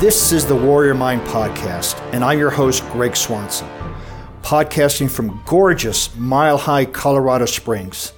This 0.00 0.32
is 0.32 0.46
the 0.46 0.56
Warrior 0.56 0.94
Mind 0.94 1.20
Podcast, 1.28 1.94
and 2.14 2.24
I'm 2.24 2.38
your 2.38 2.48
host, 2.48 2.82
Greg 2.88 3.14
Swanson, 3.14 3.68
podcasting 4.40 5.10
from 5.10 5.42
gorgeous 5.44 6.16
Mile 6.16 6.56
High, 6.56 6.86
Colorado 6.86 7.44
Springs. 7.44 8.14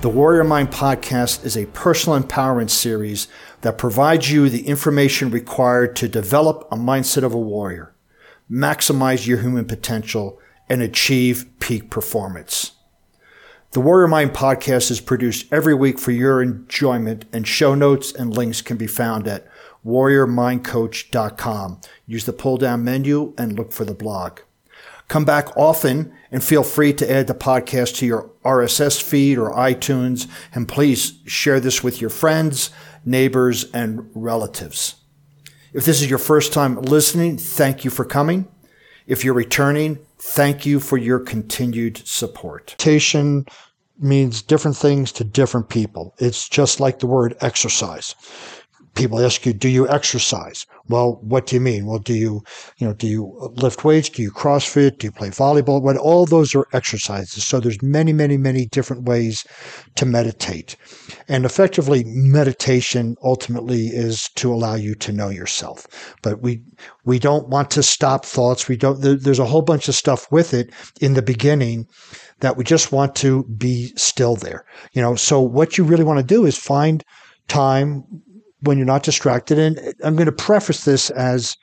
The 0.00 0.08
Warrior 0.08 0.44
Mind 0.44 0.70
Podcast 0.70 1.44
is 1.44 1.54
a 1.54 1.66
personal 1.66 2.18
empowerment 2.18 2.70
series 2.70 3.28
that 3.60 3.76
provides 3.76 4.30
you 4.32 4.48
the 4.48 4.66
information 4.66 5.30
required 5.30 5.94
to 5.96 6.08
develop 6.08 6.66
a 6.72 6.76
mindset 6.76 7.22
of 7.22 7.34
a 7.34 7.38
warrior, 7.38 7.94
maximize 8.50 9.26
your 9.26 9.42
human 9.42 9.66
potential, 9.66 10.40
and 10.70 10.80
achieve 10.80 11.44
peak 11.60 11.90
performance. 11.90 12.72
The 13.72 13.80
Warrior 13.82 14.08
Mind 14.08 14.30
podcast 14.30 14.90
is 14.90 15.02
produced 15.02 15.52
every 15.52 15.74
week 15.74 15.98
for 15.98 16.12
your 16.12 16.40
enjoyment, 16.40 17.26
and 17.30 17.46
show 17.46 17.74
notes 17.74 18.10
and 18.10 18.34
links 18.34 18.62
can 18.62 18.78
be 18.78 18.86
found 18.86 19.28
at 19.28 19.46
warriormindcoach.com. 19.86 21.80
Use 22.06 22.24
the 22.24 22.32
pull 22.32 22.56
down 22.56 22.84
menu 22.84 23.32
and 23.38 23.56
look 23.56 23.72
for 23.72 23.84
the 23.84 23.94
blog. 23.94 24.40
Come 25.08 25.24
back 25.24 25.56
often 25.56 26.12
and 26.32 26.42
feel 26.42 26.64
free 26.64 26.92
to 26.94 27.10
add 27.10 27.28
the 27.28 27.34
podcast 27.34 27.96
to 27.96 28.06
your 28.06 28.30
RSS 28.44 29.00
feed 29.00 29.38
or 29.38 29.52
iTunes. 29.52 30.26
And 30.52 30.66
please 30.66 31.20
share 31.26 31.60
this 31.60 31.84
with 31.84 32.00
your 32.00 32.10
friends, 32.10 32.70
neighbors, 33.04 33.70
and 33.72 34.10
relatives. 34.14 34.96
If 35.72 35.84
this 35.84 36.02
is 36.02 36.10
your 36.10 36.18
first 36.18 36.52
time 36.52 36.80
listening, 36.82 37.38
thank 37.38 37.84
you 37.84 37.90
for 37.90 38.04
coming. 38.04 38.48
If 39.06 39.24
you're 39.24 39.34
returning, 39.34 39.98
thank 40.18 40.66
you 40.66 40.80
for 40.80 40.96
your 40.96 41.20
continued 41.20 41.98
support. 41.98 42.72
Meditation 42.72 43.46
means 43.98 44.42
different 44.42 44.76
things 44.76 45.12
to 45.12 45.24
different 45.24 45.68
people. 45.68 46.14
It's 46.18 46.48
just 46.48 46.80
like 46.80 46.98
the 46.98 47.06
word 47.06 47.36
exercise 47.40 48.16
people 48.96 49.20
ask 49.20 49.46
you, 49.46 49.52
do 49.52 49.68
you 49.68 49.88
exercise? 49.88 50.66
Well, 50.88 51.18
what 51.22 51.46
do 51.46 51.56
you 51.56 51.60
mean? 51.60 51.86
Well, 51.86 51.98
do 51.98 52.14
you, 52.14 52.42
you 52.78 52.86
know, 52.86 52.94
do 52.94 53.06
you 53.06 53.52
lift 53.54 53.84
weights? 53.84 54.08
Do 54.08 54.22
you 54.22 54.30
CrossFit? 54.30 54.98
Do 54.98 55.06
you 55.06 55.12
play 55.12 55.28
volleyball? 55.28 55.82
Well, 55.82 55.98
all 55.98 56.26
those 56.26 56.54
are 56.54 56.66
exercises. 56.72 57.44
So 57.44 57.60
there's 57.60 57.82
many, 57.82 58.12
many, 58.12 58.36
many 58.36 58.66
different 58.66 59.04
ways 59.04 59.44
to 59.96 60.06
meditate. 60.06 60.76
And 61.28 61.44
effectively, 61.44 62.04
meditation 62.06 63.16
ultimately 63.22 63.86
is 63.88 64.28
to 64.36 64.52
allow 64.52 64.74
you 64.74 64.94
to 64.96 65.12
know 65.12 65.28
yourself. 65.28 65.86
But 66.22 66.42
we, 66.42 66.62
we 67.04 67.18
don't 67.18 67.48
want 67.48 67.70
to 67.72 67.82
stop 67.82 68.24
thoughts. 68.24 68.68
We 68.68 68.76
don't, 68.76 69.00
there, 69.00 69.16
there's 69.16 69.38
a 69.38 69.44
whole 69.44 69.62
bunch 69.62 69.88
of 69.88 69.94
stuff 69.94 70.30
with 70.32 70.54
it 70.54 70.72
in 71.00 71.14
the 71.14 71.22
beginning 71.22 71.86
that 72.40 72.56
we 72.56 72.64
just 72.64 72.92
want 72.92 73.14
to 73.16 73.44
be 73.44 73.92
still 73.96 74.36
there. 74.36 74.64
You 74.92 75.02
know, 75.02 75.14
so 75.14 75.40
what 75.40 75.76
you 75.76 75.84
really 75.84 76.04
want 76.04 76.18
to 76.18 76.34
do 76.34 76.46
is 76.46 76.56
find 76.56 77.04
time 77.48 78.04
when 78.66 78.78
you're 78.78 78.86
not 78.86 79.02
distracted. 79.02 79.58
And 79.58 79.94
I'm 80.04 80.16
going 80.16 80.26
to 80.26 80.32
preface 80.32 80.84
this 80.84 81.10
as 81.10 81.56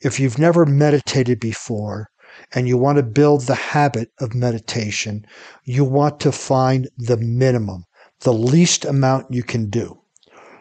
if 0.00 0.20
you've 0.20 0.38
never 0.38 0.66
meditated 0.66 1.40
before 1.40 2.10
and 2.52 2.68
you 2.68 2.76
want 2.76 2.96
to 2.96 3.02
build 3.02 3.42
the 3.42 3.54
habit 3.54 4.10
of 4.20 4.34
meditation, 4.34 5.26
you 5.64 5.84
want 5.84 6.20
to 6.20 6.32
find 6.32 6.88
the 6.98 7.16
minimum, 7.16 7.84
the 8.20 8.32
least 8.32 8.84
amount 8.84 9.32
you 9.32 9.42
can 9.42 9.70
do. 9.70 9.98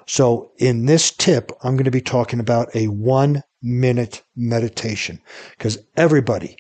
So 0.08 0.52
in 0.58 0.86
this 0.86 1.12
tip, 1.12 1.52
I'm 1.64 1.76
going 1.76 1.86
to 1.86 1.92
be 1.92 2.02
talking 2.02 2.40
about 2.40 2.74
a 2.76 2.88
one 2.88 3.44
minute 3.62 4.22
meditation 4.36 5.20
because 5.58 5.78
everybody, 5.98 6.58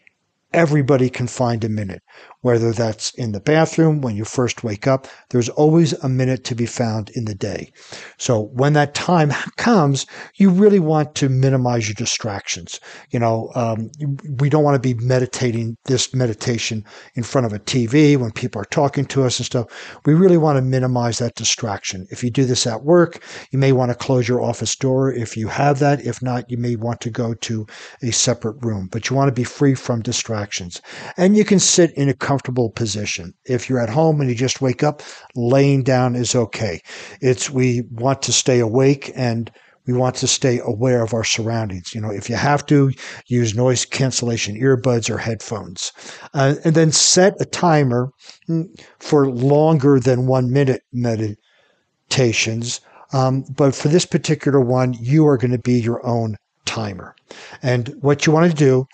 everybody 0.55 1.09
can 1.09 1.27
find 1.27 1.63
a 1.63 1.69
minute 1.69 2.01
whether 2.45 2.71
that's 2.71 3.11
in 3.15 3.31
the 3.31 3.39
bathroom, 3.39 4.01
when 4.01 4.15
you 4.15 4.23
first 4.23 4.63
wake 4.63 4.85
up, 4.85 5.07
there's 5.31 5.49
always 5.49 5.93
a 6.03 6.07
minute 6.07 6.43
to 6.43 6.53
be 6.53 6.67
found 6.67 7.09
in 7.15 7.25
the 7.25 7.33
day. 7.33 7.71
So 8.19 8.51
when 8.53 8.73
that 8.73 8.93
time 8.93 9.31
comes, 9.57 10.05
you 10.35 10.51
really 10.51 10.77
want 10.79 11.15
to 11.15 11.27
minimize 11.27 11.87
your 11.87 11.95
distractions. 11.95 12.79
You 13.09 13.17
know, 13.17 13.51
um, 13.55 13.89
we 14.37 14.47
don't 14.47 14.63
want 14.63 14.75
to 14.75 14.95
be 14.95 15.03
meditating 15.03 15.75
this 15.85 16.13
meditation 16.13 16.85
in 17.15 17.23
front 17.23 17.47
of 17.47 17.53
a 17.53 17.57
TV 17.57 18.15
when 18.15 18.31
people 18.31 18.61
are 18.61 18.65
talking 18.65 19.05
to 19.05 19.23
us 19.23 19.39
and 19.39 19.45
stuff. 19.47 19.65
We 20.05 20.13
really 20.13 20.37
want 20.37 20.57
to 20.57 20.61
minimize 20.61 21.17
that 21.17 21.33
distraction. 21.33 22.05
If 22.11 22.23
you 22.23 22.29
do 22.29 22.45
this 22.45 22.67
at 22.67 22.83
work, 22.83 23.23
you 23.49 23.57
may 23.57 23.71
want 23.71 23.89
to 23.89 23.97
close 23.97 24.27
your 24.27 24.43
office 24.43 24.75
door 24.75 25.11
if 25.11 25.35
you 25.35 25.47
have 25.47 25.79
that. 25.79 26.05
If 26.05 26.21
not, 26.21 26.51
you 26.51 26.57
may 26.57 26.75
want 26.75 27.01
to 27.01 27.09
go 27.09 27.33
to 27.33 27.65
a 28.03 28.11
separate 28.11 28.63
room, 28.63 28.87
but 28.91 29.09
you 29.09 29.15
want 29.15 29.29
to 29.29 29.33
be 29.33 29.43
free 29.43 29.73
from 29.73 30.03
distractions. 30.45 30.81
And 31.17 31.35
you 31.35 31.45
can 31.45 31.59
sit 31.59 31.91
in 31.93 32.09
a 32.09 32.13
comfortable 32.13 32.69
position. 32.69 33.33
If 33.45 33.69
you're 33.69 33.79
at 33.79 33.89
home 33.89 34.21
and 34.21 34.29
you 34.29 34.35
just 34.35 34.61
wake 34.61 34.83
up, 34.83 35.01
laying 35.35 35.83
down 35.83 36.15
is 36.15 36.35
okay. 36.35 36.81
It's 37.21 37.49
we 37.49 37.83
want 37.91 38.21
to 38.23 38.33
stay 38.33 38.59
awake 38.59 39.11
and 39.15 39.51
we 39.87 39.93
want 39.93 40.15
to 40.15 40.27
stay 40.27 40.59
aware 40.63 41.03
of 41.03 41.13
our 41.13 41.23
surroundings. 41.23 41.93
You 41.93 42.01
know, 42.01 42.09
if 42.09 42.27
you 42.29 42.35
have 42.35 42.65
to, 42.67 42.91
use 43.27 43.53
noise 43.55 43.85
cancellation 43.85 44.55
earbuds 44.59 45.09
or 45.09 45.19
headphones. 45.19 45.91
Uh, 46.33 46.55
and 46.63 46.73
then 46.75 46.91
set 46.91 47.39
a 47.39 47.45
timer 47.45 48.09
mm, 48.49 48.67
for 48.99 49.29
longer 49.29 49.99
than 49.99 50.25
one 50.25 50.51
minute 50.51 50.81
meditations. 50.91 52.81
Um, 53.13 53.45
but 53.55 53.75
for 53.75 53.89
this 53.89 54.05
particular 54.05 54.59
one, 54.59 54.95
you 54.99 55.27
are 55.27 55.37
going 55.37 55.51
to 55.51 55.59
be 55.59 55.79
your 55.79 56.03
own 56.03 56.35
timer. 56.65 57.15
And 57.61 57.89
what 58.01 58.25
you 58.25 58.33
want 58.33 58.49
to 58.49 58.57
do 58.57 58.87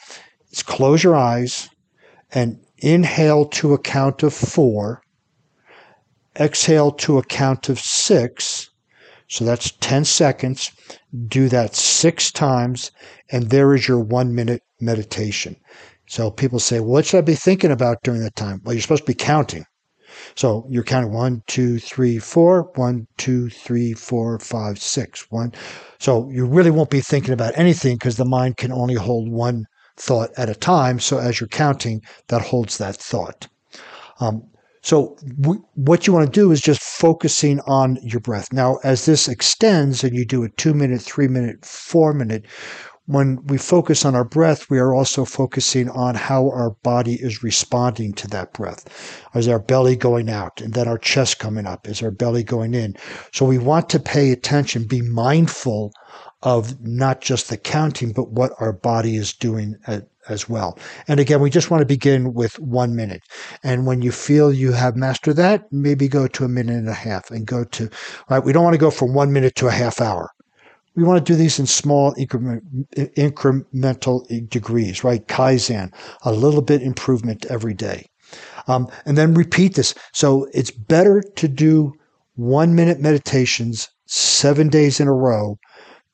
is 0.52 0.64
close 0.64 1.04
your 1.04 1.16
eyes 1.16 1.70
and 2.34 2.60
Inhale 2.82 3.46
to 3.46 3.74
a 3.74 3.78
count 3.78 4.24
of 4.24 4.34
four. 4.34 5.02
Exhale 6.40 6.92
to 6.92 7.20
a 7.20 7.24
count 7.24 7.70
of 7.70 7.80
six. 7.80 8.70
So 9.28 9.46
that's 9.46 9.72
10 9.82 10.06
seconds. 10.06 10.72
Do 11.28 11.48
that 11.50 11.76
six 11.76 12.32
times, 12.32 12.92
and 13.32 13.50
there 13.50 13.76
is 13.76 13.88
your 13.88 14.00
one 14.00 14.34
minute 14.34 14.62
meditation. 14.80 15.58
So 16.08 16.32
people 16.32 16.60
say, 16.60 16.80
well, 16.80 16.90
what 16.90 17.06
should 17.06 17.20
I 17.20 17.22
be 17.22 17.36
thinking 17.36 17.72
about 17.72 18.04
during 18.04 18.22
that 18.22 18.36
time? 18.36 18.62
Well, 18.64 18.74
you're 18.74 18.82
supposed 18.82 19.04
to 19.06 19.12
be 19.12 19.16
counting. 19.16 19.66
So 20.36 20.66
you're 20.70 20.84
counting 20.84 21.14
one, 21.14 21.44
two, 21.48 21.80
three, 21.80 22.18
four, 22.20 22.72
one, 22.76 23.08
two, 23.18 23.50
three, 23.50 23.94
four, 23.94 24.40
five, 24.40 24.80
six, 24.80 25.26
one. 25.30 25.54
So 26.00 26.30
you 26.30 26.46
really 26.46 26.72
won't 26.72 26.90
be 26.90 27.02
thinking 27.02 27.34
about 27.34 27.58
anything 27.58 27.96
because 27.96 28.18
the 28.18 28.26
mind 28.26 28.58
can 28.58 28.72
only 28.72 28.96
hold 28.96 29.32
one 29.32 29.66
thought 30.02 30.32
at 30.36 30.50
a 30.50 30.56
time. 30.56 31.00
So 31.00 31.20
as 31.20 31.40
you're 31.40 31.48
counting, 31.48 32.02
that 32.28 32.42
holds 32.42 32.78
that 32.80 32.96
thought. 32.96 33.48
Um, 34.20 34.44
so 34.84 35.16
w- 35.40 35.64
what 35.76 36.08
you 36.08 36.14
want 36.14 36.26
to 36.26 36.40
do 36.40 36.52
is 36.52 36.60
just 36.60 36.82
focusing 36.82 37.60
on 37.62 37.98
your 38.02 38.20
breath. 38.20 38.52
Now, 38.52 38.80
as 38.84 39.06
this 39.06 39.28
extends 39.28 40.04
and 40.04 40.16
you 40.16 40.26
do 40.26 40.44
a 40.44 40.50
two 40.50 40.74
minute, 40.74 41.02
three 41.02 41.28
minute, 41.28 41.64
four 41.64 42.14
minute, 42.14 42.46
when 43.06 43.44
we 43.48 43.58
focus 43.58 44.06
on 44.06 44.16
our 44.16 44.24
breath, 44.24 44.70
we 44.70 44.80
are 44.80 44.94
also 44.94 45.26
focusing 45.26 45.90
on 45.90 46.16
how 46.16 46.50
our 46.50 46.72
body 46.84 47.16
is 47.16 47.44
responding 47.44 48.14
to 48.14 48.28
that 48.30 48.54
breath. 48.54 48.86
Is 49.34 49.48
our 49.48 49.60
belly 49.60 49.96
going 49.96 50.30
out 50.30 50.62
and 50.62 50.74
then 50.74 50.88
our 50.88 50.98
chest 50.98 51.40
coming 51.40 51.66
up? 51.66 51.88
Is 51.88 52.02
our 52.02 52.12
belly 52.12 52.44
going 52.44 52.74
in? 52.74 52.96
So 53.34 53.46
we 53.46 53.58
want 53.58 53.90
to 53.90 54.00
pay 54.00 54.32
attention, 54.32 54.88
be 54.88 55.02
mindful 55.02 55.92
of 56.44 56.80
not 56.82 57.22
just 57.22 57.50
the 57.50 57.58
counting, 57.58 58.14
but 58.14 58.32
what 58.32 58.54
our 58.60 58.74
body 58.74 59.16
is 59.16 59.34
doing 59.34 59.76
at, 59.88 60.08
as 60.30 60.48
well. 60.48 60.78
And 61.08 61.20
again, 61.20 61.42
we 61.42 61.50
just 61.50 61.70
want 61.70 61.82
to 61.82 61.86
begin 61.86 62.34
with 62.34 62.60
one 62.60 62.96
minute. 62.96 63.22
And 63.64 63.86
when 63.86 64.02
you 64.02 64.12
feel 64.12 64.54
you 64.54 64.72
have 64.72 64.96
mastered 64.96 65.36
that, 65.38 65.64
maybe 65.72 66.08
go 66.08 66.28
to 66.28 66.46
a 66.46 66.50
minute 66.50 66.76
and 66.76 66.90
a 66.90 66.94
half 66.94 67.32
and 67.32 67.46
go 67.46 67.64
to, 67.64 67.90
right? 68.30 68.44
We 68.44 68.54
don't 68.54 68.64
want 68.64 68.74
to 68.74 68.80
go 68.80 68.92
from 68.92 69.14
one 69.14 69.34
minute 69.34 69.56
to 69.56 69.68
a 69.68 69.72
half 69.72 70.02
hour. 70.02 70.32
We 70.96 71.04
want 71.04 71.26
to 71.26 71.34
do 71.34 71.38
these 71.38 71.60
in 71.60 71.68
small 71.68 72.14
increment, 72.18 72.64
incremental 72.96 74.50
degrees, 74.50 75.04
right? 75.04 75.26
Kaizen, 75.28 75.94
a 76.24 76.32
little 76.32 76.62
bit 76.62 76.82
improvement 76.82 77.46
every 77.46 77.74
day. 77.74 78.10
Um, 78.68 78.90
and 79.06 79.18
then 79.18 79.34
repeat 79.34 79.76
this. 79.76 79.94
So 80.14 80.48
it's 80.54 80.72
better 80.72 81.22
to 81.36 81.48
do 81.48 81.94
one 82.36 82.76
minute 82.76 83.00
meditations 83.00 83.90
seven 84.06 84.70
days 84.70 85.00
in 85.00 85.08
a 85.08 85.14
row 85.14 85.58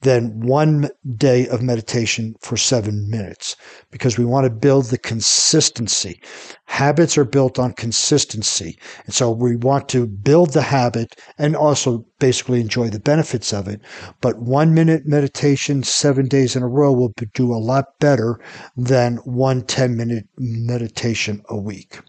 than 0.01 0.39
one 0.41 0.89
day 1.15 1.47
of 1.47 1.63
meditation 1.63 2.35
for 2.39 2.55
seven 2.55 3.09
minutes 3.09 3.55
because 3.89 4.17
we 4.17 4.25
want 4.25 4.45
to 4.45 4.49
build 4.49 4.85
the 4.85 4.97
consistency. 4.97 6.21
Habits 6.65 7.17
are 7.17 7.25
built 7.25 7.57
on 7.57 7.73
consistency. 7.73 8.77
And 9.05 9.13
so 9.13 9.31
we 9.31 9.55
want 9.55 9.89
to 9.89 10.05
build 10.05 10.53
the 10.53 10.61
habit 10.61 11.15
and 11.38 11.55
also 11.55 12.05
basically 12.19 12.61
enjoy 12.61 12.89
the 12.89 12.99
benefits 12.99 13.53
of 13.53 13.67
it. 13.67 13.81
But 14.21 14.39
one 14.39 14.73
minute 14.73 15.07
meditation 15.07 15.83
seven 15.83 16.27
days 16.27 16.55
in 16.55 16.61
a 16.61 16.67
row 16.67 16.91
will 16.91 17.13
do 17.33 17.51
a 17.51 17.57
lot 17.57 18.00
better 18.00 18.39
than 18.75 19.17
one 19.17 19.63
10 19.63 19.97
minute 19.97 20.27
meditation 20.38 21.41
a 21.50 21.57
week 21.57 22.00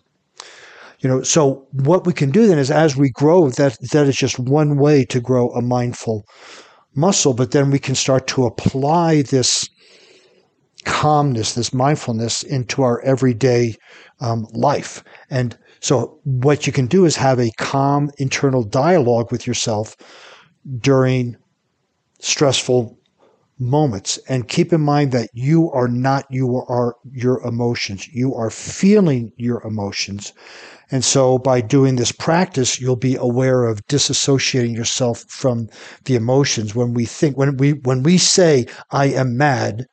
you 1.01 1.09
know 1.09 1.23
so 1.23 1.67
what 1.73 2.07
we 2.07 2.13
can 2.13 2.31
do 2.31 2.47
then 2.47 2.59
is 2.59 2.71
as 2.71 2.97
we 2.97 3.11
grow 3.11 3.49
that 3.51 3.79
that 3.93 4.07
is 4.09 4.17
just 4.17 4.39
one 4.39 4.77
way 4.77 5.05
to 5.05 5.21
grow 5.21 5.49
a 5.51 5.63
mindful 5.63 6.25
muscle, 6.99 7.35
but 7.35 7.53
then 7.53 7.71
we 7.71 7.79
can 7.79 7.95
start 7.95 8.27
to 8.29 8.47
apply 8.47 9.23
this 9.23 9.69
calmness, 10.85 11.55
this 11.55 11.73
mindfulness 11.73 12.43
into 12.43 12.83
our 12.83 13.01
everyday 13.03 13.77
um, 14.21 14.47
life. 14.53 15.03
And 15.31 15.57
so, 15.81 16.19
what 16.25 16.67
you 16.67 16.73
can 16.73 16.87
do 16.87 17.05
is 17.05 17.17
have 17.17 17.39
a 17.39 17.53
calm 17.59 18.11
internal 18.19 18.65
dialogue 18.65 19.31
with 19.31 19.47
yourself 19.47 19.97
during 20.81 21.37
stressful 22.21 22.99
moments. 23.59 24.19
And 24.29 24.49
keep 24.49 24.73
in 24.73 24.81
mind 24.81 25.13
that 25.13 25.31
you 25.33 25.71
are 25.73 25.89
not 25.89 26.27
you 26.31 26.57
are 26.69 26.97
your 27.13 27.41
emotions. 27.47 28.09
You 28.09 28.35
are 28.35 28.51
feeling 28.51 29.33
your 29.37 29.63
emotions 29.63 30.33
and 30.91 31.05
so 31.05 31.39
by 31.39 31.61
doing 31.61 31.97
this 31.97 32.13
practice 32.13 32.81
you'll 32.81 32.97
be 32.97 33.17
aware 33.17 33.65
of 33.65 33.87
disassociating 33.87 34.75
yourself 34.75 35.25
from 35.29 35.69
the 36.05 36.15
emotions 36.15 36.75
when 36.75 36.95
we 36.95 37.05
think 37.05 37.37
when 37.37 37.57
we 37.57 37.73
when 37.73 38.03
we 38.03 38.19
say 38.19 38.67
i 38.91 39.07
am 39.07 39.37
mad 39.37 39.87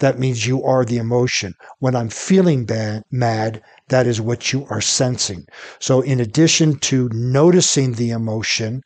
that 0.00 0.18
means 0.18 0.46
you 0.46 0.62
are 0.64 0.84
the 0.84 0.98
emotion 0.98 1.54
when 1.78 1.94
i'm 1.96 2.08
feeling 2.08 2.64
bad 2.64 3.02
mad 3.10 3.60
that 3.88 4.06
is 4.06 4.20
what 4.20 4.52
you 4.52 4.66
are 4.70 4.80
sensing. 4.80 5.44
So, 5.78 6.00
in 6.00 6.18
addition 6.18 6.78
to 6.80 7.10
noticing 7.12 7.92
the 7.92 8.10
emotion, 8.10 8.80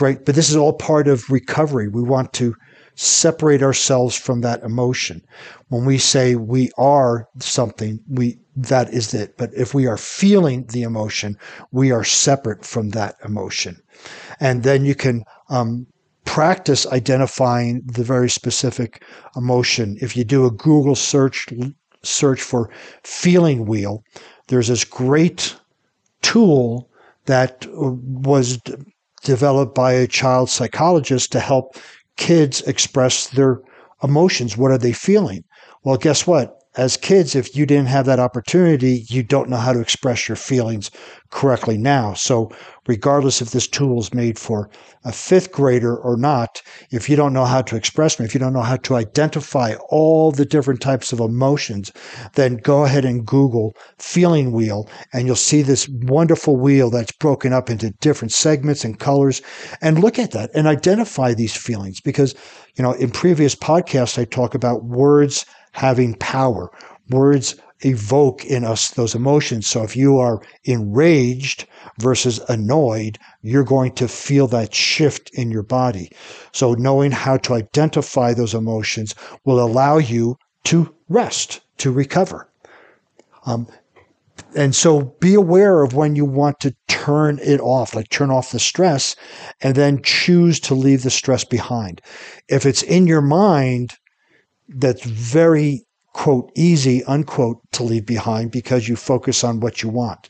right, 0.00 0.22
but 0.24 0.34
this 0.34 0.50
is 0.50 0.56
all 0.56 0.74
part 0.74 1.08
of 1.08 1.30
recovery. 1.30 1.88
We 1.88 2.02
want 2.02 2.32
to 2.34 2.54
separate 2.94 3.62
ourselves 3.62 4.16
from 4.16 4.40
that 4.42 4.62
emotion. 4.62 5.22
When 5.68 5.84
we 5.84 5.98
say 5.98 6.36
we 6.36 6.70
are 6.78 7.28
something, 7.40 8.00
we 8.08 8.38
that 8.56 8.92
is 8.94 9.12
it. 9.14 9.36
But 9.36 9.50
if 9.54 9.74
we 9.74 9.86
are 9.86 9.96
feeling 9.96 10.66
the 10.66 10.82
emotion, 10.82 11.36
we 11.72 11.90
are 11.90 12.04
separate 12.04 12.64
from 12.64 12.90
that 12.90 13.16
emotion. 13.24 13.80
And 14.38 14.62
then 14.62 14.84
you 14.84 14.94
can 14.94 15.24
um, 15.50 15.86
practice 16.24 16.86
identifying 16.86 17.82
the 17.84 18.04
very 18.04 18.30
specific 18.30 19.02
emotion. 19.36 19.96
If 20.00 20.16
you 20.16 20.24
do 20.24 20.46
a 20.46 20.50
Google 20.50 20.94
search 20.94 21.48
search 22.02 22.42
for 22.42 22.70
feeling 23.02 23.66
wheel, 23.66 24.04
there's 24.48 24.68
this 24.68 24.84
great 24.84 25.56
tool 26.22 26.90
that 27.26 27.66
was 27.72 28.58
d- 28.58 28.74
developed 29.22 29.74
by 29.74 29.92
a 29.92 30.06
child 30.06 30.50
psychologist 30.50 31.32
to 31.32 31.40
help 31.40 31.76
kids 32.16 32.62
express 32.62 33.28
their 33.28 33.60
emotions. 34.02 34.56
What 34.56 34.70
are 34.70 34.78
they 34.78 34.92
feeling? 34.92 35.44
Well, 35.82 35.96
guess 35.96 36.26
what? 36.26 36.58
As 36.76 36.96
kids, 36.96 37.36
if 37.36 37.54
you 37.56 37.66
didn't 37.66 37.86
have 37.86 38.04
that 38.06 38.18
opportunity, 38.18 39.04
you 39.08 39.22
don't 39.22 39.48
know 39.48 39.58
how 39.58 39.72
to 39.72 39.80
express 39.80 40.28
your 40.28 40.34
feelings 40.34 40.90
correctly 41.30 41.78
now. 41.78 42.14
So, 42.14 42.50
regardless 42.88 43.40
if 43.40 43.52
this 43.52 43.68
tool 43.68 44.00
is 44.00 44.12
made 44.12 44.40
for 44.40 44.68
a 45.04 45.12
fifth 45.12 45.52
grader 45.52 45.96
or 45.96 46.16
not, 46.16 46.62
if 46.90 47.08
you 47.08 47.14
don't 47.14 47.32
know 47.32 47.44
how 47.44 47.62
to 47.62 47.76
express 47.76 48.16
them, 48.16 48.26
if 48.26 48.34
you 48.34 48.40
don't 48.40 48.52
know 48.52 48.62
how 48.62 48.74
to 48.76 48.96
identify 48.96 49.74
all 49.88 50.32
the 50.32 50.44
different 50.44 50.80
types 50.80 51.12
of 51.12 51.20
emotions, 51.20 51.92
then 52.34 52.56
go 52.56 52.84
ahead 52.84 53.04
and 53.04 53.24
Google 53.24 53.76
feeling 53.98 54.50
wheel 54.50 54.88
and 55.12 55.28
you'll 55.28 55.36
see 55.36 55.62
this 55.62 55.88
wonderful 55.88 56.56
wheel 56.56 56.90
that's 56.90 57.12
broken 57.12 57.52
up 57.52 57.70
into 57.70 57.90
different 58.00 58.32
segments 58.32 58.84
and 58.84 58.98
colors 58.98 59.42
and 59.80 60.00
look 60.00 60.18
at 60.18 60.32
that 60.32 60.50
and 60.54 60.66
identify 60.66 61.34
these 61.34 61.54
feelings 61.56 62.00
because, 62.00 62.34
you 62.74 62.82
know, 62.82 62.92
in 62.94 63.12
previous 63.12 63.54
podcasts, 63.54 64.18
I 64.18 64.24
talk 64.24 64.56
about 64.56 64.84
words 64.84 65.46
having 65.74 66.14
power. 66.14 66.70
Words 67.10 67.56
evoke 67.80 68.44
in 68.46 68.64
us 68.64 68.90
those 68.92 69.14
emotions. 69.14 69.66
So 69.66 69.82
if 69.82 69.94
you 69.96 70.18
are 70.18 70.40
enraged 70.64 71.66
versus 72.00 72.40
annoyed, 72.48 73.18
you're 73.42 73.64
going 73.64 73.92
to 73.92 74.08
feel 74.08 74.46
that 74.48 74.74
shift 74.74 75.30
in 75.34 75.50
your 75.50 75.62
body. 75.62 76.10
So 76.52 76.74
knowing 76.74 77.10
how 77.10 77.36
to 77.38 77.54
identify 77.54 78.32
those 78.32 78.54
emotions 78.54 79.14
will 79.44 79.60
allow 79.60 79.98
you 79.98 80.36
to 80.64 80.94
rest, 81.08 81.60
to 81.78 81.92
recover. 81.92 82.48
Um, 83.44 83.66
and 84.56 84.74
so 84.74 85.14
be 85.20 85.34
aware 85.34 85.82
of 85.82 85.94
when 85.94 86.16
you 86.16 86.24
want 86.24 86.60
to 86.60 86.74
turn 86.88 87.38
it 87.42 87.60
off, 87.60 87.94
like 87.94 88.08
turn 88.08 88.30
off 88.30 88.52
the 88.52 88.58
stress 88.58 89.14
and 89.60 89.74
then 89.74 90.00
choose 90.02 90.58
to 90.60 90.74
leave 90.74 91.02
the 91.02 91.10
stress 91.10 91.44
behind. 91.44 92.00
If 92.48 92.64
it's 92.64 92.82
in 92.82 93.06
your 93.06 93.20
mind, 93.20 93.94
that's 94.68 95.04
very 95.04 95.84
quote 96.14 96.50
easy 96.54 97.04
unquote 97.04 97.58
to 97.72 97.82
leave 97.82 98.06
behind 98.06 98.50
because 98.50 98.88
you 98.88 98.96
focus 98.96 99.44
on 99.44 99.60
what 99.60 99.82
you 99.82 99.88
want. 99.88 100.28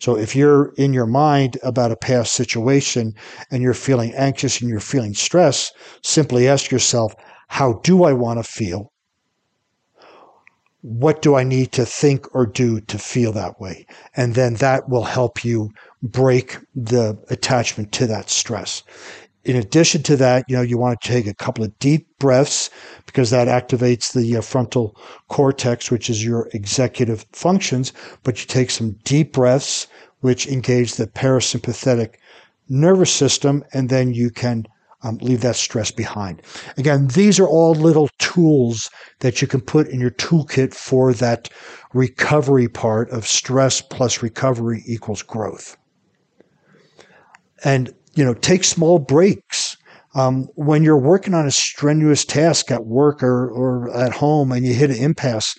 So 0.00 0.16
if 0.16 0.34
you're 0.34 0.72
in 0.76 0.92
your 0.92 1.06
mind 1.06 1.58
about 1.62 1.92
a 1.92 1.96
past 1.96 2.32
situation 2.32 3.14
and 3.50 3.62
you're 3.62 3.74
feeling 3.74 4.12
anxious 4.14 4.60
and 4.60 4.68
you're 4.68 4.80
feeling 4.80 5.14
stress, 5.14 5.70
simply 6.02 6.48
ask 6.48 6.70
yourself, 6.70 7.14
how 7.48 7.74
do 7.84 8.02
I 8.04 8.12
want 8.12 8.38
to 8.38 8.42
feel? 8.42 8.92
What 10.80 11.20
do 11.20 11.34
I 11.34 11.44
need 11.44 11.72
to 11.72 11.84
think 11.84 12.32
or 12.34 12.46
do 12.46 12.80
to 12.80 12.98
feel 12.98 13.32
that 13.32 13.60
way? 13.60 13.86
And 14.16 14.34
then 14.34 14.54
that 14.54 14.88
will 14.88 15.04
help 15.04 15.44
you 15.44 15.70
break 16.02 16.58
the 16.74 17.18
attachment 17.28 17.92
to 17.92 18.06
that 18.06 18.30
stress. 18.30 18.82
In 19.46 19.54
addition 19.54 20.02
to 20.02 20.16
that, 20.16 20.44
you 20.48 20.56
know, 20.56 20.62
you 20.62 20.76
want 20.76 21.00
to 21.00 21.08
take 21.08 21.28
a 21.28 21.34
couple 21.34 21.62
of 21.62 21.78
deep 21.78 22.08
breaths 22.18 22.68
because 23.06 23.30
that 23.30 23.46
activates 23.46 24.12
the 24.12 24.36
uh, 24.36 24.40
frontal 24.40 24.96
cortex, 25.28 25.88
which 25.88 26.10
is 26.10 26.24
your 26.24 26.48
executive 26.52 27.24
functions. 27.30 27.92
But 28.24 28.40
you 28.40 28.46
take 28.46 28.72
some 28.72 28.98
deep 29.04 29.32
breaths, 29.32 29.86
which 30.18 30.48
engage 30.48 30.94
the 30.94 31.06
parasympathetic 31.06 32.16
nervous 32.68 33.12
system, 33.12 33.62
and 33.72 33.88
then 33.88 34.12
you 34.12 34.30
can 34.30 34.66
um, 35.04 35.18
leave 35.18 35.42
that 35.42 35.54
stress 35.54 35.92
behind. 35.92 36.42
Again, 36.76 37.06
these 37.06 37.38
are 37.38 37.46
all 37.46 37.76
little 37.76 38.08
tools 38.18 38.90
that 39.20 39.40
you 39.40 39.46
can 39.46 39.60
put 39.60 39.86
in 39.86 40.00
your 40.00 40.10
toolkit 40.10 40.74
for 40.74 41.12
that 41.12 41.48
recovery 41.94 42.66
part 42.66 43.08
of 43.10 43.28
stress 43.28 43.80
plus 43.80 44.24
recovery 44.24 44.82
equals 44.86 45.22
growth. 45.22 45.76
And 47.62 47.94
you 48.16 48.24
know, 48.24 48.34
take 48.34 48.64
small 48.64 48.98
breaks. 48.98 49.76
Um, 50.14 50.48
when 50.54 50.82
you're 50.82 50.98
working 50.98 51.34
on 51.34 51.46
a 51.46 51.50
strenuous 51.50 52.24
task 52.24 52.70
at 52.70 52.86
work 52.86 53.22
or, 53.22 53.50
or 53.50 53.94
at 53.94 54.12
home 54.12 54.50
and 54.50 54.64
you 54.64 54.72
hit 54.72 54.90
an 54.90 54.96
impasse, 54.96 55.54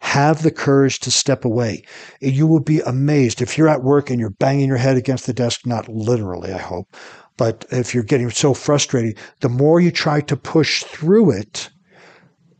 have 0.00 0.42
the 0.42 0.50
courage 0.50 0.98
to 1.00 1.10
step 1.10 1.44
away. 1.44 1.84
You 2.20 2.46
will 2.46 2.60
be 2.60 2.80
amazed 2.80 3.40
if 3.40 3.56
you're 3.56 3.68
at 3.68 3.84
work 3.84 4.10
and 4.10 4.18
you're 4.18 4.30
banging 4.30 4.68
your 4.68 4.78
head 4.78 4.96
against 4.96 5.26
the 5.26 5.32
desk, 5.32 5.66
not 5.66 5.88
literally, 5.88 6.52
I 6.52 6.58
hope, 6.58 6.96
but 7.36 7.64
if 7.70 7.94
you're 7.94 8.02
getting 8.02 8.30
so 8.30 8.52
frustrated, 8.52 9.18
the 9.40 9.48
more 9.48 9.80
you 9.80 9.90
try 9.90 10.20
to 10.22 10.36
push 10.36 10.82
through 10.84 11.30
it, 11.32 11.70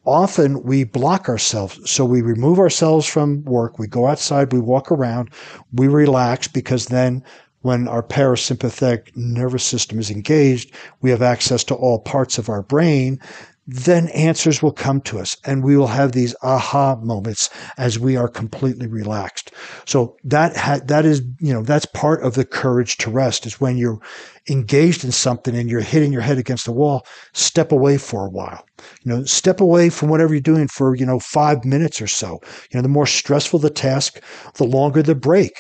often 0.07 0.63
we 0.63 0.85
block 0.85 1.29
ourselves. 1.29 1.79
So 1.91 2.05
we 2.05 2.23
remove 2.23 2.59
ourselves 2.59 3.07
from 3.07 3.43
work, 3.45 3.79
we 3.79 3.87
go 3.87 4.07
outside, 4.07 4.53
we 4.53 4.61
walk 4.61 4.93
around, 4.93 5.31
we 5.73 5.89
relax 5.89 6.47
because 6.47 6.87
then 6.87 7.25
when 7.63 7.89
our 7.89 8.03
parasympathetic 8.03 9.15
nervous 9.17 9.65
system 9.65 9.99
is 9.99 10.11
engaged, 10.11 10.75
we 11.01 11.11
have 11.11 11.23
access 11.23 11.63
to 11.65 11.75
all 11.75 11.99
parts 11.99 12.39
of 12.39 12.49
our 12.49 12.63
brain, 12.63 13.19
then 13.67 14.09
answers 14.09 14.63
will 14.63 14.73
come 14.73 15.01
to 15.01 15.19
us 15.21 15.37
and 15.45 15.63
we 15.63 15.77
will 15.77 15.87
have 15.87 16.11
these 16.11 16.35
aha 16.43 16.97
moments 16.97 17.49
as 17.79 18.01
we 18.01 18.17
are 18.17 18.27
completely 18.27 18.89
relaxed. 18.89 19.53
So 19.87 20.17
that 20.25 20.57
ha- 20.57 20.81
that 20.87 21.05
is, 21.05 21.23
you 21.39 21.53
know, 21.53 21.63
that's 21.63 21.87
part 21.87 22.23
of 22.25 22.35
the 22.35 22.45
courage 22.45 22.97
to 22.99 23.11
rest 23.11 23.47
is 23.47 23.61
when 23.61 23.77
you're 23.77 24.01
engaged 24.49 25.05
in 25.05 25.13
something 25.13 25.55
and 25.55 25.71
you're 25.71 25.83
hitting 25.83 26.13
your 26.13 26.23
head 26.23 26.39
against 26.39 26.65
the 26.65 26.73
wall, 26.73 27.07
step 27.33 27.71
away 27.71 27.97
for 27.97 28.27
a 28.27 28.31
while. 28.31 28.65
You 29.05 29.13
know, 29.13 29.25
step 29.25 29.61
away 29.61 29.89
from 29.89 30.09
whatever 30.09 30.35
you're 30.35 30.41
doing 30.41 30.67
for, 30.67 30.97
you 30.97 31.07
know, 31.07 31.21
5 31.21 31.65
minutes 31.65 32.03
or 32.03 32.09
so. 32.09 32.41
You 32.73 32.79
know, 32.79 32.83
the 32.83 32.89
more 32.89 33.07
stressful 33.07 33.61
the 33.61 33.71
task, 33.71 34.21
the 34.57 34.65
longer 34.65 35.03
the 35.03 35.15
break. 35.15 35.53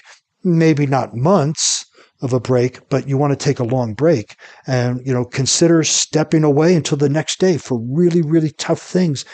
Maybe 0.43 0.87
not 0.87 1.15
months, 1.15 1.85
of 2.23 2.33
a 2.33 2.41
break, 2.41 2.89
but 2.89 3.09
you 3.09 3.17
want 3.17 3.33
to 3.33 3.45
take 3.45 3.59
a 3.59 3.65
long 3.65 3.95
break 3.95 4.37
and, 4.67 5.01
you 5.07 5.13
know, 5.13 5.25
consider 5.25 5.83
stepping 5.83 6.45
away 6.45 6.75
until 6.75 6.99
the 6.99 7.09
next 7.09 7.39
day 7.39 7.57
for 7.57 7.79
really, 7.79 8.23
really 8.23 8.51
tough 8.51 8.81
things 8.81 9.25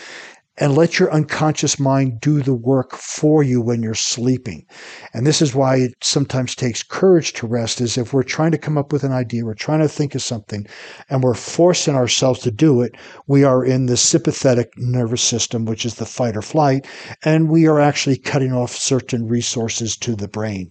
and 0.58 0.74
let 0.74 0.98
your 0.98 1.12
unconscious 1.12 1.78
mind 1.78 2.20
do 2.20 2.40
the 2.40 2.54
work 2.54 2.96
for 2.96 3.42
you 3.42 3.60
when 3.60 3.82
you're 3.82 3.94
sleeping. 3.94 4.64
And 5.12 5.26
this 5.26 5.42
is 5.42 5.54
why 5.54 5.76
it 5.76 5.92
sometimes 6.00 6.54
takes 6.54 6.82
courage 6.82 7.34
to 7.34 7.46
rest 7.46 7.80
is 7.80 7.98
if 7.98 8.12
we're 8.12 8.22
trying 8.22 8.52
to 8.52 8.58
come 8.58 8.78
up 8.78 8.92
with 8.92 9.04
an 9.04 9.12
idea, 9.12 9.44
we're 9.44 9.54
trying 9.54 9.80
to 9.80 9.88
think 9.88 10.14
of 10.14 10.22
something 10.22 10.66
and 11.10 11.22
we're 11.22 11.34
forcing 11.34 11.94
ourselves 11.94 12.40
to 12.40 12.50
do 12.50 12.80
it, 12.80 12.96
we 13.26 13.44
are 13.44 13.64
in 13.64 13.86
the 13.86 13.96
sympathetic 13.96 14.70
nervous 14.78 15.22
system, 15.22 15.66
which 15.66 15.84
is 15.84 15.96
the 15.96 16.06
fight 16.06 16.36
or 16.36 16.42
flight, 16.42 16.86
and 17.22 17.50
we 17.50 17.66
are 17.66 17.80
actually 17.80 18.16
cutting 18.16 18.52
off 18.52 18.74
certain 18.74 19.26
resources 19.26 19.96
to 19.98 20.16
the 20.16 20.28
brain 20.28 20.70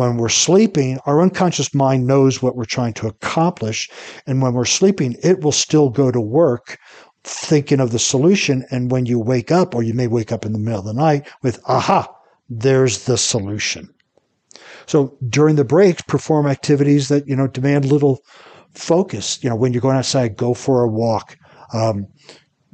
when 0.00 0.16
we're 0.16 0.30
sleeping, 0.30 0.98
our 1.04 1.20
unconscious 1.20 1.74
mind 1.74 2.06
knows 2.06 2.40
what 2.40 2.56
we're 2.56 2.64
trying 2.64 2.94
to 2.94 3.06
accomplish. 3.06 3.88
And 4.26 4.40
when 4.40 4.54
we're 4.54 4.64
sleeping, 4.64 5.14
it 5.22 5.40
will 5.40 5.52
still 5.52 5.90
go 5.90 6.10
to 6.10 6.20
work 6.20 6.78
thinking 7.22 7.80
of 7.80 7.92
the 7.92 7.98
solution. 7.98 8.64
And 8.70 8.90
when 8.90 9.04
you 9.04 9.18
wake 9.18 9.52
up, 9.52 9.74
or 9.74 9.82
you 9.82 9.92
may 9.92 10.06
wake 10.06 10.32
up 10.32 10.46
in 10.46 10.52
the 10.52 10.58
middle 10.58 10.80
of 10.80 10.86
the 10.86 10.94
night 10.94 11.28
with, 11.42 11.60
aha, 11.66 12.08
there's 12.48 13.04
the 13.04 13.18
solution. 13.18 13.92
So 14.86 15.16
during 15.28 15.56
the 15.56 15.64
breaks, 15.64 16.00
perform 16.02 16.46
activities 16.46 17.08
that, 17.08 17.28
you 17.28 17.36
know, 17.36 17.46
demand 17.46 17.84
little 17.84 18.20
focus. 18.72 19.38
You 19.44 19.50
know, 19.50 19.56
when 19.56 19.74
you're 19.74 19.82
going 19.82 19.98
outside, 19.98 20.34
go 20.34 20.54
for 20.54 20.82
a 20.82 20.88
walk. 20.88 21.36
Um, 21.74 22.06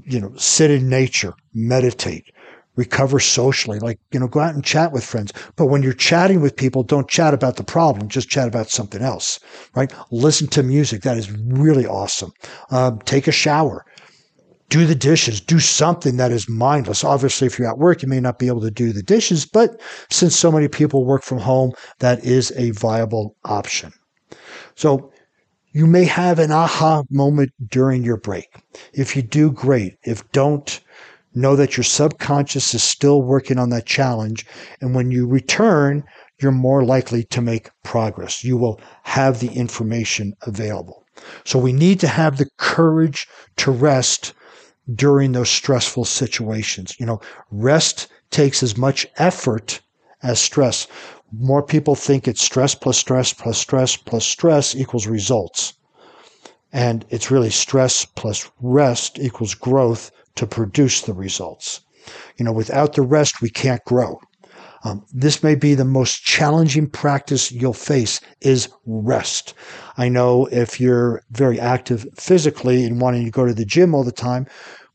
you 0.05 0.21
know, 0.21 0.33
sit 0.37 0.71
in 0.71 0.89
nature, 0.89 1.35
meditate, 1.55 2.31
recover 2.77 3.19
socially, 3.19 3.79
like, 3.79 3.99
you 4.13 4.21
know, 4.21 4.29
go 4.29 4.41
out 4.41 4.55
and 4.55 4.65
chat 4.65 4.93
with 4.93 5.05
friends. 5.05 5.33
But 5.57 5.67
when 5.67 5.83
you're 5.83 5.93
chatting 5.93 6.41
with 6.41 6.57
people, 6.57 6.83
don't 6.83 7.09
chat 7.09 7.35
about 7.35 7.57
the 7.57 7.65
problem, 7.65 8.09
just 8.09 8.29
chat 8.29 8.49
about 8.49 8.71
something 8.71 9.03
else, 9.03 9.41
right? 9.75 9.93
Listen 10.11 10.47
to 10.49 10.63
music. 10.63 11.03
That 11.03 11.19
is 11.19 11.31
really 11.33 11.87
awesome. 11.87 12.33
Um, 12.71 12.99
take 13.01 13.27
a 13.27 13.33
shower. 13.33 13.85
do 14.69 14.85
the 14.85 14.95
dishes, 14.95 15.41
do 15.41 15.61
something 15.61 16.17
that 16.17 16.33
is 16.33 16.49
mindless. 16.49 17.05
Obviously, 17.05 17.47
if 17.47 17.59
you're 17.59 17.69
at 17.69 17.79
work, 17.79 18.03
you 18.03 18.09
may 18.09 18.21
not 18.21 18.39
be 18.39 18.49
able 18.49 18.61
to 18.61 18.71
do 18.71 18.93
the 18.93 19.03
dishes, 19.03 19.47
but 19.47 19.81
since 20.11 20.37
so 20.37 20.51
many 20.51 20.69
people 20.69 21.05
work 21.05 21.23
from 21.23 21.39
home, 21.39 21.73
that 22.01 22.25
is 22.25 22.53
a 22.57 22.71
viable 22.73 23.37
option. 23.45 23.93
So 24.75 25.13
you 25.73 25.87
may 25.87 26.05
have 26.05 26.39
an 26.39 26.51
aha 26.51 27.05
moment 27.11 27.51
during 27.69 28.03
your 28.03 28.17
break. 28.17 28.49
If 28.93 29.15
you 29.15 29.23
do, 29.23 29.53
great. 29.53 29.95
If 30.03 30.29
don't, 30.33 30.81
know 31.37 31.55
that 31.55 31.77
your 31.77 31.85
subconscious 31.85 32.75
is 32.75 32.83
still 32.83 33.23
working 33.23 33.59
on 33.59 33.71
that 33.71 33.87
challenge. 33.87 34.47
And 34.81 34.95
when 34.95 35.11
you 35.11 35.27
return, 35.27 36.03
you're 36.41 36.53
more 36.53 36.85
likely 36.85 37.25
to 37.25 37.41
make 37.41 37.71
progress. 37.85 38.43
You 38.43 38.57
will 38.57 38.81
have 39.05 39.41
the 39.41 39.51
information 39.53 40.35
available. 40.43 41.05
So 41.45 41.59
we 41.59 41.73
need 41.73 42.01
to 42.01 42.09
have 42.09 42.37
the 42.37 42.49
courage 42.57 43.27
to 43.57 43.71
rest 43.71 44.33
during 44.95 45.33
those 45.33 45.51
stressful 45.51 46.05
situations. 46.05 46.95
You 46.99 47.07
know, 47.07 47.21
rest 47.51 48.09
takes 48.31 48.63
as 48.63 48.77
much 48.77 49.07
effort 49.17 49.81
as 50.23 50.39
stress. 50.41 50.87
More 51.33 51.63
people 51.63 51.95
think 51.95 52.27
it's 52.27 52.43
stress 52.43 52.75
plus 52.75 52.99
stress 52.99 53.33
plus 53.33 53.59
stress 53.59 53.97
plus 53.97 54.25
stress 54.25 54.75
equals 54.75 55.07
results. 55.07 55.75
And 56.73 57.05
it's 57.11 57.31
really 57.31 57.51
stress 57.51 58.05
plus 58.05 58.51
rest 58.61 59.19
equals 59.19 59.55
growth 59.55 60.11
to 60.37 60.47
produce 60.47 61.03
the 61.03 61.15
results. 61.15 61.81
You 62.37 62.45
know, 62.45 62.53
without 62.53 62.95
the 62.95 63.03
rest, 63.03 63.43
we 63.43 63.51
can't 63.51 63.85
grow. 63.85 64.21
Um, 64.85 65.05
this 65.13 65.43
may 65.43 65.57
be 65.57 65.75
the 65.75 65.85
most 65.85 66.23
challenging 66.23 66.89
practice 66.89 67.51
you'll 67.51 67.73
face 67.73 68.21
is 68.41 68.69
rest. 68.85 69.55
I 69.97 70.09
know 70.09 70.47
if 70.53 70.81
you're 70.81 71.23
very 71.33 71.59
active 71.59 72.07
physically 72.15 72.85
and 72.85 73.01
wanting 73.01 73.25
to 73.25 73.31
go 73.31 73.47
to 73.47 73.55
the 73.55 73.65
gym 73.65 73.95
all 73.95 74.05
the 74.05 74.13
time, 74.13 74.47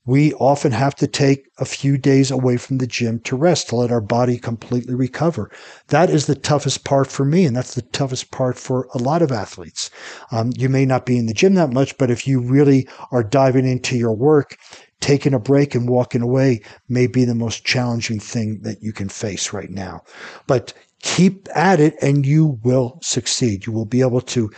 we 0.06 0.34
often 0.34 0.72
have 0.72 0.96
to 0.96 1.08
take 1.08 1.46
a 1.60 1.66
few 1.66 1.98
days 1.98 2.32
away 2.32 2.58
from 2.58 2.80
the 2.80 2.88
gym 2.88 3.20
to 3.20 3.36
rest, 3.36 3.70
to 3.70 3.76
let 3.76 3.92
our 3.92 4.02
body 4.02 4.38
completely 4.38 4.96
recover. 4.96 5.52
That 5.90 6.10
is 6.10 6.26
the 6.26 6.36
toughest 6.36 6.86
part 6.86 7.08
for 7.08 7.24
me, 7.24 7.46
and 7.46 7.56
that's 7.56 7.76
the 7.76 7.84
toughest 7.84 8.32
part 8.32 8.58
for 8.58 8.88
a 8.96 8.98
lot 8.98 9.22
of 9.22 9.32
athletes. 9.32 9.92
Um, 10.32 10.52
you 10.56 10.70
may 10.70 10.86
not 10.86 11.06
be 11.06 11.18
in 11.18 11.28
the 11.28 11.34
gym 11.34 11.54
that 11.56 11.74
much, 11.74 11.98
but 12.00 12.10
if 12.10 12.26
you 12.26 12.40
really 12.40 12.88
are 13.12 13.24
diving 13.24 13.68
into 13.68 13.96
your 13.96 14.14
work, 14.14 14.58
taking 15.02 15.34
a 15.34 15.40
break 15.40 15.76
and 15.76 15.90
walking 15.90 16.22
away 16.22 16.62
may 16.88 17.08
be 17.08 17.26
the 17.26 17.36
most 17.36 17.66
challenging 17.66 18.20
thing 18.20 18.60
that 18.62 18.82
you 18.82 18.94
can 18.94 19.10
face 19.10 19.52
right 19.52 19.70
now. 19.70 20.02
But 20.48 20.74
keep 21.02 21.48
at 21.56 21.80
it 21.80 21.96
and 22.02 22.26
you 22.26 22.60
will 22.64 22.98
succeed. 23.02 23.66
You 23.66 23.74
will 23.74 23.86
be 23.86 24.02
able 24.02 24.22
to 24.22 24.50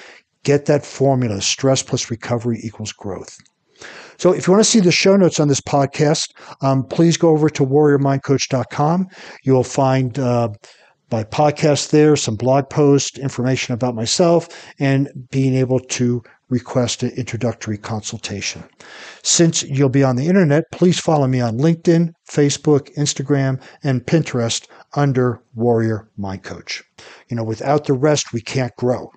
get 0.43 0.65
that 0.65 0.85
formula 0.85 1.41
stress 1.41 1.81
plus 1.81 2.11
recovery 2.11 2.59
equals 2.61 2.91
growth. 2.91 3.37
So 4.17 4.31
if 4.31 4.45
you 4.47 4.53
want 4.53 4.63
to 4.63 4.69
see 4.69 4.79
the 4.79 4.91
show 4.91 5.17
notes 5.17 5.39
on 5.39 5.47
this 5.47 5.61
podcast, 5.61 6.29
um, 6.61 6.85
please 6.85 7.17
go 7.17 7.29
over 7.29 7.49
to 7.49 7.65
warriormindcoach.com. 7.65 9.07
You 9.43 9.53
will 9.53 9.63
find 9.63 10.19
uh, 10.19 10.49
my 11.11 11.23
podcast 11.23 11.91
there, 11.91 12.15
some 12.15 12.35
blog 12.35 12.69
posts, 12.69 13.17
information 13.17 13.73
about 13.73 13.95
myself, 13.95 14.47
and 14.79 15.09
being 15.31 15.55
able 15.55 15.79
to 15.79 16.23
request 16.49 17.03
an 17.03 17.09
introductory 17.11 17.77
consultation. 17.77 18.63
Since 19.23 19.63
you'll 19.63 19.89
be 19.89 20.03
on 20.03 20.15
the 20.15 20.27
internet, 20.27 20.65
please 20.71 20.99
follow 20.99 21.27
me 21.27 21.41
on 21.41 21.57
LinkedIn, 21.57 22.13
Facebook, 22.29 22.93
Instagram, 22.95 23.61
and 23.83 24.05
Pinterest 24.05 24.67
under 24.93 25.41
Warrior 25.55 26.09
Mind 26.17 26.43
Coach. 26.43 26.83
You 27.29 27.37
know, 27.37 27.43
without 27.43 27.85
the 27.85 27.93
rest, 27.93 28.33
we 28.33 28.41
can't 28.41 28.75
grow. 28.75 29.11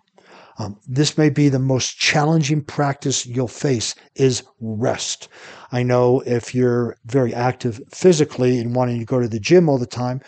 Um, 0.58 0.78
this 0.88 1.18
may 1.18 1.28
be 1.28 1.48
the 1.48 1.58
most 1.58 1.98
challenging 1.98 2.62
practice 2.64 3.26
you'll 3.26 3.48
face 3.48 3.94
is 4.14 4.42
rest. 4.60 5.28
I 5.70 5.82
know 5.82 6.20
if 6.20 6.54
you're 6.54 6.96
very 7.04 7.34
active 7.34 7.80
physically 7.92 8.58
and 8.58 8.74
wanting 8.74 8.98
to 8.98 9.04
go 9.04 9.20
to 9.20 9.28
the 9.28 9.40
gym 9.40 9.68
all 9.68 9.78
the 9.78 9.86
time, 9.86 10.22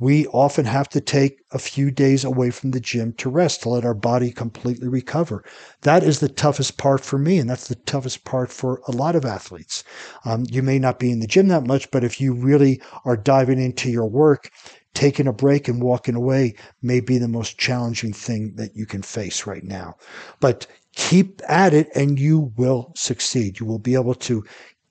we 0.00 0.26
often 0.28 0.64
have 0.64 0.88
to 0.88 1.00
take 1.00 1.42
a 1.52 1.58
few 1.58 1.90
days 1.90 2.24
away 2.24 2.50
from 2.50 2.70
the 2.70 2.80
gym 2.80 3.12
to 3.12 3.28
rest, 3.28 3.62
to 3.62 3.68
let 3.68 3.84
our 3.84 3.94
body 3.94 4.32
completely 4.32 4.88
recover. 4.88 5.44
That 5.82 6.02
is 6.02 6.20
the 6.20 6.28
toughest 6.28 6.78
part 6.78 7.02
for 7.02 7.18
me, 7.18 7.38
and 7.38 7.48
that's 7.48 7.68
the 7.68 7.74
toughest 7.74 8.24
part 8.24 8.50
for 8.50 8.80
a 8.88 8.92
lot 8.92 9.14
of 9.14 9.26
athletes. 9.26 9.84
Um, 10.24 10.46
you 10.48 10.62
may 10.62 10.78
not 10.78 10.98
be 10.98 11.12
in 11.12 11.20
the 11.20 11.26
gym 11.26 11.48
that 11.48 11.66
much, 11.66 11.90
but 11.90 12.02
if 12.02 12.18
you 12.20 12.32
really 12.32 12.80
are 13.04 13.16
diving 13.16 13.60
into 13.60 13.90
your 13.90 14.08
work, 14.08 14.50
taking 14.94 15.26
a 15.26 15.32
break 15.32 15.68
and 15.68 15.82
walking 15.82 16.14
away 16.14 16.54
may 16.82 17.00
be 17.00 17.18
the 17.18 17.28
most 17.28 17.58
challenging 17.58 18.12
thing 18.12 18.54
that 18.56 18.74
you 18.74 18.86
can 18.86 19.02
face 19.02 19.46
right 19.46 19.64
now. 19.64 19.94
But 20.40 20.66
keep 20.96 21.42
at 21.46 21.74
it 21.74 21.88
and 21.94 22.18
you 22.18 22.52
will 22.56 22.92
succeed. 22.96 23.60
You 23.60 23.66
will 23.66 23.78
be 23.78 23.94
able 23.94 24.14
to 24.14 24.44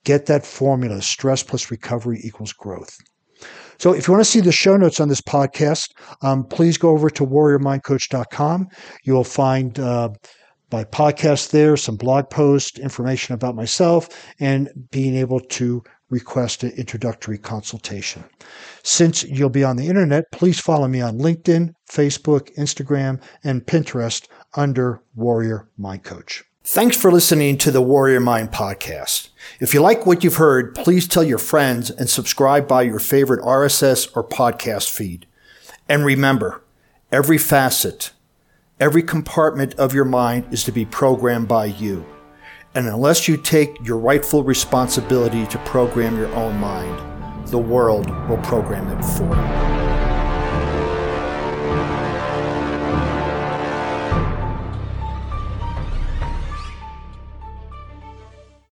get 0.04 0.28
that 0.28 0.46
formula 0.46 1.02
stress 1.02 1.44
plus 1.44 1.72
recovery 1.72 2.22
equals 2.24 2.54
growth. 2.54 3.00
So 3.80 3.94
if 3.94 4.08
you 4.08 4.14
want 4.14 4.24
to 4.24 4.30
see 4.30 4.42
the 4.42 4.52
show 4.52 4.76
notes 4.78 5.00
on 5.00 5.08
this 5.08 5.22
podcast, 5.22 5.92
um, 6.22 6.44
please 6.46 6.78
go 6.78 6.90
over 6.90 7.10
to 7.12 7.26
warriormindcoach.com. 7.26 8.68
You 9.04 9.14
will 9.14 9.24
find 9.24 9.80
uh, 9.80 10.10
my 10.72 10.84
podcast 10.84 11.52
there, 11.52 11.78
some 11.78 11.96
blog 11.96 12.30
posts, 12.30 12.78
information 12.78 13.34
about 13.34 13.56
myself, 13.56 14.10
and 14.40 14.70
being 14.92 15.16
able 15.16 15.40
to 15.40 15.82
request 16.10 16.64
an 16.64 16.72
introductory 16.72 17.38
consultation. 17.38 18.24
Since 18.84 19.24
you'll 19.24 19.50
be 19.50 19.64
on 19.64 19.78
the 19.78 19.88
internet, 19.88 20.26
please 20.32 20.60
follow 20.60 20.88
me 20.88 21.02
on 21.02 21.20
LinkedIn, 21.20 21.72
Facebook, 21.90 22.54
Instagram, 22.58 23.22
and 23.44 23.66
Pinterest 23.66 24.28
under 24.56 25.02
Warrior 25.16 25.70
Mind 25.78 26.04
Coach. 26.04 26.44
Thanks 26.64 26.98
for 26.98 27.10
listening 27.10 27.58
to 27.60 27.72
the 27.72 27.82
Warrior 27.82 28.20
Mind 28.20 28.52
podcast. 28.52 29.30
If 29.62 29.74
you 29.74 29.82
like 29.82 30.06
what 30.06 30.26
you've 30.26 30.36
heard, 30.36 30.76
please 30.76 31.08
tell 31.08 31.24
your 31.24 31.38
friends 31.38 31.90
and 31.90 32.10
subscribe 32.10 32.68
by 32.68 32.82
your 32.82 33.00
favorite 33.00 33.42
RSS 33.42 34.16
or 34.16 34.26
podcast 34.26 34.92
feed. 34.92 35.26
And 35.88 36.04
remember, 36.04 36.62
every 37.14 37.38
facet, 37.38 38.12
every 38.78 39.02
compartment 39.02 39.74
of 39.76 39.94
your 39.94 40.06
mind 40.06 40.54
is 40.54 40.66
to 40.66 40.74
be 40.74 40.86
programmed 40.86 41.48
by 41.48 41.66
you. 41.66 42.06
And 42.76 42.88
unless 42.88 43.30
you 43.30 43.38
take 43.38 43.78
your 43.82 43.98
rightful 43.98 44.44
responsibility 44.44 45.48
to 45.48 45.58
program 45.60 46.18
your 46.18 46.32
own 46.36 46.58
mind, 46.58 47.48
the 47.48 47.58
world 47.58 48.10
will 48.28 48.38
program 48.40 48.88
it 48.90 49.04
for 49.04 49.34
you. 49.34 49.89